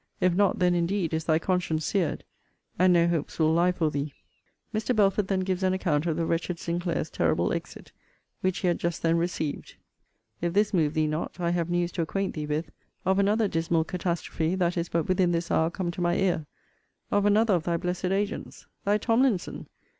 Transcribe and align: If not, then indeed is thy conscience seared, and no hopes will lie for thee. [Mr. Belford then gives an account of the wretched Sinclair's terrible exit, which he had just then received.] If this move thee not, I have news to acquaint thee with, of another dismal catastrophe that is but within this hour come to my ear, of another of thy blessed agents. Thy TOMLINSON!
If 0.19 0.33
not, 0.33 0.57
then 0.57 0.73
indeed 0.73 1.13
is 1.13 1.25
thy 1.25 1.37
conscience 1.37 1.85
seared, 1.85 2.23
and 2.79 2.91
no 2.91 3.07
hopes 3.07 3.37
will 3.37 3.53
lie 3.53 3.71
for 3.71 3.91
thee. 3.91 4.13
[Mr. 4.73 4.95
Belford 4.95 5.27
then 5.27 5.41
gives 5.41 5.61
an 5.61 5.73
account 5.73 6.07
of 6.07 6.17
the 6.17 6.25
wretched 6.25 6.57
Sinclair's 6.57 7.11
terrible 7.11 7.53
exit, 7.53 7.91
which 8.39 8.57
he 8.57 8.67
had 8.67 8.79
just 8.79 9.03
then 9.03 9.19
received.] 9.19 9.75
If 10.41 10.53
this 10.53 10.73
move 10.73 10.95
thee 10.95 11.05
not, 11.05 11.39
I 11.39 11.51
have 11.51 11.69
news 11.69 11.91
to 11.91 12.01
acquaint 12.01 12.33
thee 12.33 12.47
with, 12.47 12.71
of 13.05 13.19
another 13.19 13.47
dismal 13.47 13.83
catastrophe 13.83 14.55
that 14.55 14.75
is 14.75 14.89
but 14.89 15.07
within 15.07 15.33
this 15.33 15.51
hour 15.51 15.69
come 15.69 15.91
to 15.91 16.01
my 16.01 16.15
ear, 16.15 16.47
of 17.11 17.27
another 17.27 17.53
of 17.53 17.65
thy 17.65 17.77
blessed 17.77 18.05
agents. 18.05 18.65
Thy 18.83 18.97
TOMLINSON! 18.97 19.67